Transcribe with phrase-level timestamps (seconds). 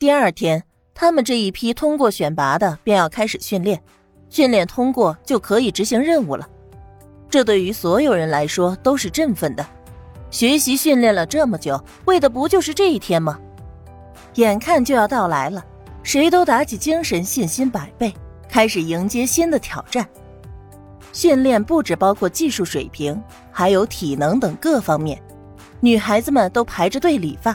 [0.00, 0.64] 第二天，
[0.94, 3.78] 他们这一批通过选拔的便要开始训练，
[4.30, 6.48] 训练通过就可以执行任务了。
[7.28, 9.66] 这对于所有人来说都是振奋的。
[10.30, 13.38] 学习训练了这么久，为的不就是这一天吗？
[14.36, 15.62] 眼看就要到来了，
[16.02, 18.10] 谁都打起精神，信心百倍，
[18.48, 20.08] 开始迎接新的挑战。
[21.12, 23.22] 训练不只包括技术水平，
[23.52, 25.22] 还有体能等各方面。
[25.78, 27.54] 女孩子们都排着队理发，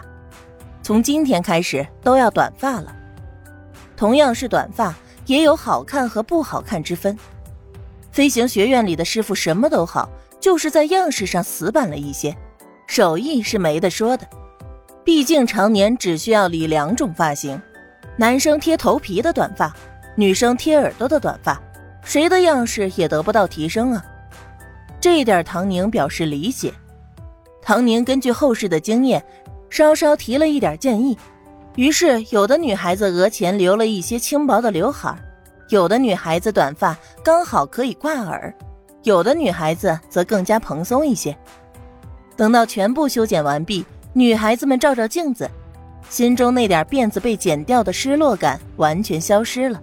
[0.85, 2.95] 从今天开始都要短发了。
[3.97, 4.93] 同样是短发，
[5.25, 7.17] 也有好看和不好看之分。
[8.11, 10.07] 飞行学院里的师傅什么都好，
[10.39, 12.37] 就是在样式上死板了一些，
[12.85, 14.27] 手艺是没得说的。
[15.03, 17.59] 毕竟常年只需要理两种发型：
[18.15, 19.75] 男生贴头皮的短发，
[20.15, 21.59] 女生贴耳朵的短发。
[22.03, 24.05] 谁的样式也得不到提升啊！
[25.01, 26.71] 这一点唐宁表示理解。
[27.59, 29.25] 唐宁根据后世的经验，
[29.69, 31.17] 稍稍提了一点建议。
[31.75, 35.13] 于是，有的女孩子额前留了一些轻薄的刘海，
[35.69, 38.53] 有的女孩子短发刚好可以挂耳，
[39.03, 41.35] 有的女孩子则更加蓬松一些。
[42.37, 45.49] 等到全部修剪完毕，女孩子们照照镜子，
[46.09, 49.81] 心中那点辫子被剪掉的失落感完全消失了。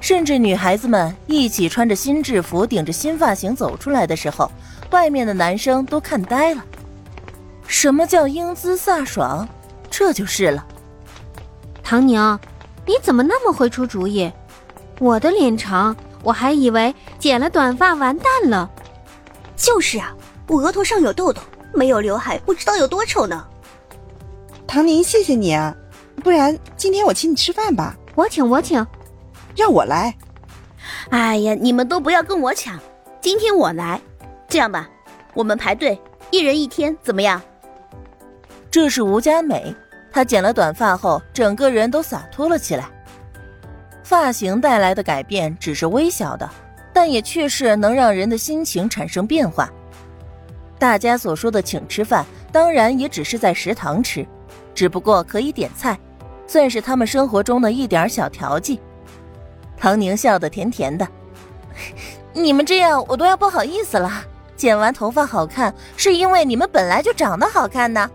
[0.00, 4.48] 甚至女孩子们一起穿着新制服，顶着新发型走出来的时候，
[4.92, 6.64] 外面的男生都看呆了。
[7.68, 9.46] 什么叫英姿飒爽？
[9.90, 10.66] 这就是了。
[11.84, 12.38] 唐宁，
[12.86, 14.32] 你怎么那么会出主意？
[14.98, 15.94] 我的脸长，
[16.24, 18.68] 我还以为剪了短发完蛋了。
[19.54, 20.16] 就是啊，
[20.48, 21.40] 我额头上有痘痘，
[21.74, 23.46] 没有刘海不知道有多丑呢。
[24.66, 25.74] 唐宁，谢谢你啊，
[26.24, 27.94] 不然今天我请你吃饭吧。
[28.14, 28.84] 我请，我请。
[29.54, 30.16] 让我来，
[31.10, 32.78] 哎呀，你们都不要跟我抢，
[33.20, 34.00] 今天我来。
[34.48, 34.88] 这样吧，
[35.34, 37.40] 我们排队，一人一天，怎么样？
[38.70, 39.74] 这是吴佳美，
[40.10, 42.88] 她剪了短发后，整个人都洒脱了起来。
[44.02, 46.48] 发型带来的改变只是微小的，
[46.92, 49.70] 但也确实能让人的心情产生变化。
[50.78, 54.26] 大家所说的请吃饭，当然也只是在食堂吃，
[54.74, 55.98] 只不过可以点菜，
[56.46, 58.80] 算是他们生活中的一点小调剂。
[59.76, 61.06] 唐宁笑得甜甜的，
[62.32, 64.10] 你们这样我都要不好意思了。
[64.56, 68.10] 剪完头发好看，是因为你们本来就长得好看呢。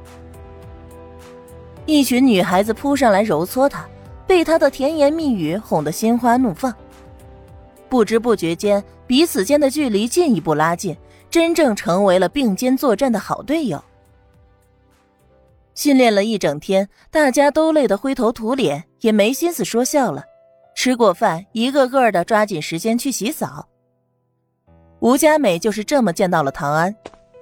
[1.85, 3.87] 一群女孩子扑上来揉搓他，
[4.25, 6.73] 被他的甜言蜜语哄得心花怒放。
[7.89, 10.95] 不知不觉间，彼此间的距离进一步拉近，
[11.29, 13.83] 真正成为了并肩作战的好队友。
[15.75, 20.23] 训练了一整天，大家都累得灰头土脸，也没心思说笑了。
[20.75, 23.67] 吃过饭，一个个的抓紧时间去洗澡。
[24.99, 26.95] 吴佳美就是这么见到了唐安，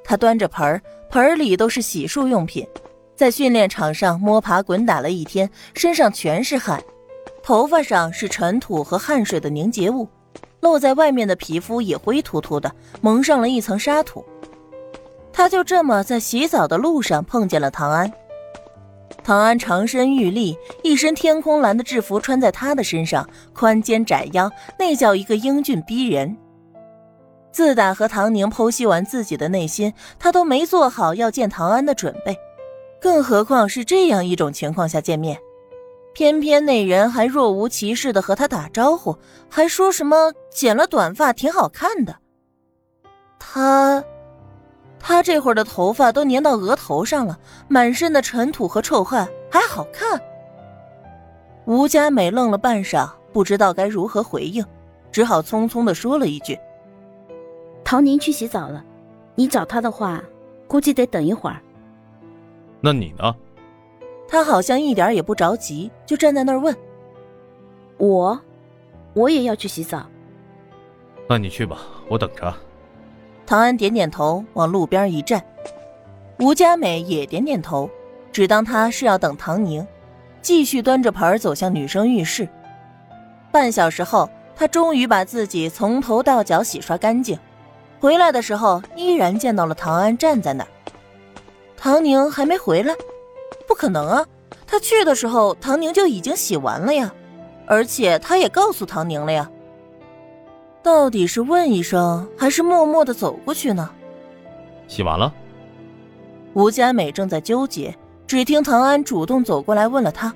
[0.03, 2.67] 她端着盆儿，盆儿里都是洗漱用品，
[3.15, 6.81] 在训练场上摸爬滚打了一天，身上全是汗，
[7.43, 10.07] 头发上是尘土和汗水的凝结物，
[10.61, 14.25] 露在外面的皮肤也灰秃秃的，蒙上了一层沙土。
[15.31, 18.11] 他就这么在洗澡的路上碰见了唐安。
[19.23, 26.35] 唐安长身玉立，一身天空蓝的制服穿在他的身上，宽肩窄腰，那叫一个英俊逼人。
[27.51, 32.35] 自打和唐宁剖析完自己的内心，他都没做好要见唐安的准备，
[33.01, 35.37] 更何况是这样一种情况下见面。
[36.13, 39.17] 偏偏那人还若无其事的和他打招呼，
[39.49, 42.17] 还说什么剪了短发挺好看的。
[43.39, 44.03] 他。
[45.03, 50.21] 他这会儿的头发都粘到额头上了，满身的尘土和臭汗，还好看。
[51.65, 54.63] 吴佳美愣了半晌，不知道该如何回应，
[55.11, 56.55] 只好匆匆的说了一句
[57.83, 58.85] ：“唐宁去洗澡了，
[59.33, 60.23] 你找他的话，
[60.67, 61.59] 估计得等一会儿。”
[62.81, 63.35] 那你呢？
[64.27, 66.75] 他好像一点也不着急，就站在那儿问
[67.97, 68.39] ：“我，
[69.13, 70.05] 我也要去洗澡。”
[71.29, 71.77] 那你去吧，
[72.09, 72.53] 我等着。
[73.45, 75.43] 唐安点点头，往路边一站。
[76.39, 77.89] 吴佳美也点点头，
[78.31, 79.85] 只当他是要等唐宁，
[80.41, 82.47] 继续端着盆走向女生浴室。
[83.51, 87.37] 半小时后，他终于把自己从头到脚洗刷干净。
[87.99, 90.69] 回来的时候，依然见到了唐安站在那儿。
[91.83, 92.93] 唐宁还没回来？
[93.67, 94.23] 不可能啊！
[94.67, 97.11] 他去的时候，唐宁就已经洗完了呀，
[97.65, 99.49] 而且他也告诉唐宁了呀。
[100.83, 103.89] 到底是问一声，还是默默的走过去呢？
[104.87, 105.33] 洗完了。
[106.53, 107.95] 吴佳美正在纠结，
[108.27, 110.31] 只听唐安主动走过来问了他。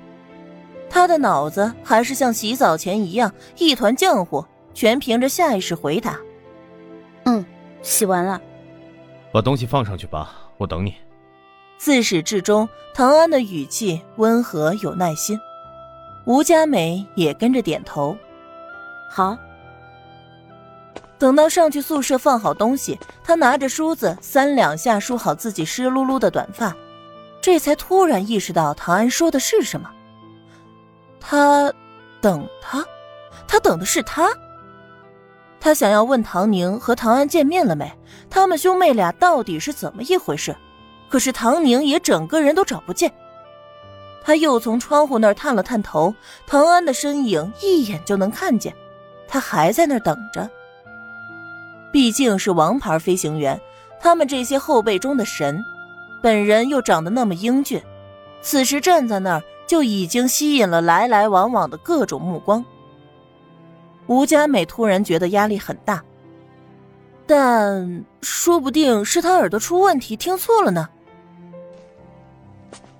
[0.90, 4.44] 他的脑子还是像洗澡前一样一团浆糊，
[4.74, 6.18] 全凭着下意识回答
[7.26, 7.46] ：“嗯，
[7.82, 8.40] 洗完了。”
[9.32, 10.92] 把东西放上去吧，我等你。
[11.78, 15.38] 自始至终，唐安的语气温和有耐心，
[16.24, 18.16] 吴佳美也跟着点头。
[19.10, 19.36] 好。
[21.18, 26.76] 等到上去宿舍放好东西，他拿着梳子三两下梳好自己湿漉漉的短发，
[27.40, 29.90] 这才突然意识到唐安说的是什么。
[31.18, 31.72] 他
[32.20, 32.84] 等他，
[33.48, 34.30] 他等的是他。
[35.58, 37.90] 他想要问唐宁和唐安见面了没，
[38.28, 40.54] 他们兄妹俩到底是怎么一回事？
[41.08, 43.12] 可是唐宁也整个人都找不见。
[44.24, 46.14] 他又从窗户那儿探了探头，
[46.46, 48.74] 唐安的身影一眼就能看见，
[49.28, 50.50] 他还在那儿等着。
[51.92, 53.60] 毕竟是王牌飞行员，
[54.00, 55.64] 他们这些后辈中的神，
[56.22, 57.80] 本人又长得那么英俊，
[58.40, 62.64] 此时站在那儿就已经吸引了来来往往的各种目光。
[64.08, 66.02] 吴佳美突然觉得压力很大，
[67.26, 70.88] 但说不定是他耳朵出问题听错了呢。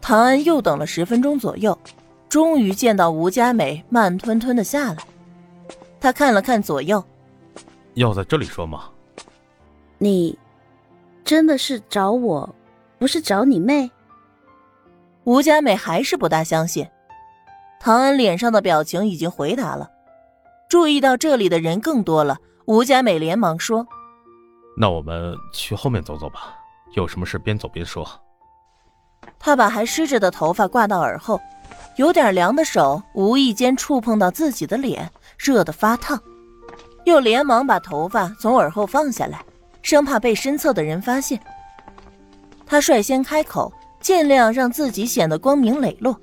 [0.07, 1.77] 唐安又等了十分钟左右，
[2.29, 5.05] 终于见到吴佳美慢吞吞的下来，
[6.01, 7.03] 他看了看左右。
[7.95, 8.89] 要在这里说吗？
[9.99, 10.39] 你
[11.25, 12.55] 真的是找我，
[13.01, 13.91] 不是找你妹？
[15.25, 16.87] 吴佳美还是不大相信。
[17.81, 19.91] 唐安脸上的表情已经回答了。
[20.69, 23.85] 注意到这里的人更多了，吴佳美连忙说
[24.79, 26.55] ：“那我们去后面走走吧，
[26.95, 28.09] 有什么事边走边说。”
[29.39, 31.41] 她把还湿着的头发挂到耳后，
[31.97, 36.21] 有点凉的手无意间触碰到自己的脸，热得发烫。
[37.05, 39.45] 又连忙把头发从耳后放下来，
[39.83, 41.41] 生怕被身侧的人发现。
[42.67, 46.19] 他率先开口，尽量让自己显得光明磊落。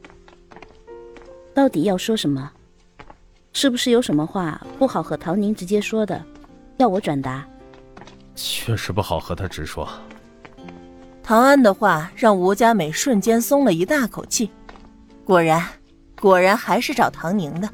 [1.54, 2.52] 到底要说什么？
[3.54, 6.22] 是不是有什么话不好和唐宁直接说的，
[6.78, 7.48] 要我转达？
[8.36, 9.88] 确实不好和他直说。
[11.24, 14.52] 唐安的话让吴佳美瞬间松了一大口气。
[15.24, 15.66] 果然，
[16.20, 17.70] 果然还是找唐宁的。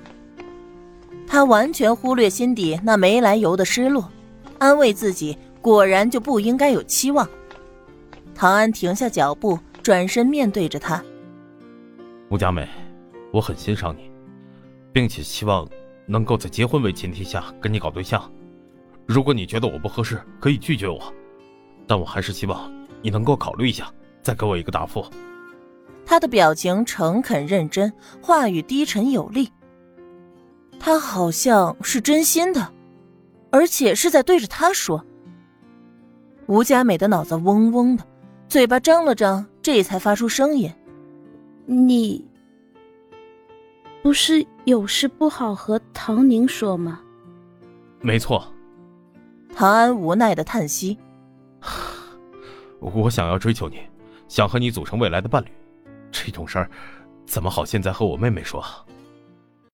[1.28, 4.08] 他完全忽略心底那没来由的失落，
[4.60, 7.28] 安慰自己，果然就不应该有期望。
[8.36, 11.04] 唐安停下脚步，转身面对着他
[12.30, 12.68] ：“吴佳美，
[13.34, 14.12] 我很欣赏你，
[14.94, 15.68] 并且希望
[16.06, 18.32] 能够在结婚为前提下跟你搞对象。
[19.08, 21.02] 如果你觉得我不合适，可以拒绝我，
[21.88, 23.92] 但我还是希望你能够考虑一下，
[24.22, 25.06] 再给我一个答复。”
[26.06, 29.52] 他的表情诚恳认真，话语低沉有力。
[30.80, 32.74] 他好像是真心的，
[33.52, 35.06] 而且是在对着他说。
[36.48, 38.04] 吴佳美的脑子嗡嗡的，
[38.48, 40.74] 嘴巴张了张，这才发出声音
[41.68, 42.26] ：“你
[44.02, 47.02] 不是有事不好和唐宁说吗
[48.02, 48.44] ？”“没错。”
[49.54, 50.98] 唐安无奈的叹息
[52.80, 53.80] ：“我想要追求你，
[54.28, 55.48] 想和你组成未来的伴侣，
[56.12, 56.70] 这种事儿
[57.26, 58.64] 怎么好现在和我妹妹说？”